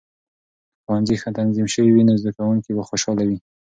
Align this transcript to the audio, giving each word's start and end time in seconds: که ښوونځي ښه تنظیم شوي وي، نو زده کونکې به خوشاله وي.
که 0.75 0.79
ښوونځي 0.83 1.15
ښه 1.21 1.29
تنظیم 1.37 1.67
شوي 1.73 1.91
وي، 1.93 2.03
نو 2.09 2.13
زده 2.21 2.31
کونکې 2.37 2.71
به 2.77 2.83
خوشاله 2.89 3.23
وي. 3.29 3.37